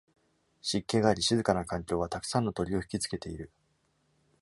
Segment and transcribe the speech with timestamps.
[0.63, 3.51] 湿気があり、静かな環境はたくさんの鳥を引き付けている。